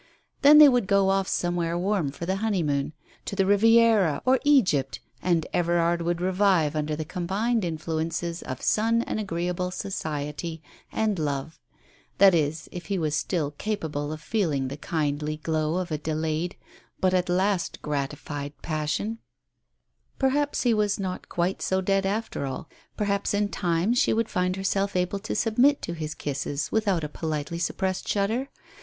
Then 0.41 0.57
they 0.57 0.67
would 0.67 0.87
go 0.87 1.09
off 1.11 1.27
somewhere 1.27 1.77
warm 1.77 2.09
for 2.09 2.25
the 2.25 2.37
honeymoon, 2.37 2.93
to 3.25 3.35
the 3.35 3.45
Riviera 3.45 4.19
or 4.25 4.39
Egypt, 4.43 4.99
and 5.21 5.45
Everard 5.53 6.01
would 6.01 6.19
revive 6.19 6.75
under 6.75 6.95
the 6.95 7.05
combined 7.05 7.63
influences 7.63 8.41
of 8.41 8.63
sun 8.63 9.03
and 9.03 9.19
agreeable 9.19 9.69
society, 9.69 10.59
and 10.91 11.19
love— 11.19 11.59
that 12.17 12.33
is, 12.33 12.67
if 12.71 12.87
he 12.87 12.97
was 12.97 13.15
still 13.15 13.51
capable 13.51 14.11
of 14.11 14.19
feeling 14.21 14.69
the 14.69 14.75
kindly 14.77 15.37
glow 15.37 15.75
of 15.75 15.91
a 15.91 15.99
delayed, 15.99 16.55
but 16.99 17.13
at 17.13 17.29
last 17.29 17.79
gratified 17.83 18.59
passion. 18.63 19.19
Digitized 19.19 19.19
by 19.37 19.49
Google 19.53 19.61
28 19.61 19.61
TALES 19.61 19.85
OF 19.85 20.17
THE 20.17 20.27
UNEASY 20.27 20.33
Perhaps 20.57 20.63
he 20.63 20.73
was 20.73 20.99
not 20.99 21.29
quite 21.29 21.61
so 21.61 21.81
dead 21.81 22.05
after 22.07 22.45
all; 22.47 22.67
perhaps 22.97 23.33
in 23.35 23.49
time 23.49 23.93
she 23.93 24.13
would 24.13 24.29
find 24.29 24.55
herself 24.55 24.95
able 24.95 25.19
to 25.19 25.35
submit 25.35 25.83
to 25.83 25.93
his 25.93 26.15
kisses 26.15 26.71
without 26.71 27.03
a 27.03 27.07
politely 27.07 27.59
suppressed 27.59 28.07
shudder 28.07 28.49